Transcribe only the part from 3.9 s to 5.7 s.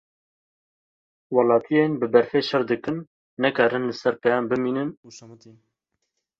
ser pêyan bimînin û şemitîn.